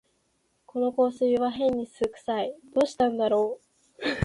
[0.65, 3.59] この香水はへんに酢くさい、どうしたんだろ
[4.03, 4.17] う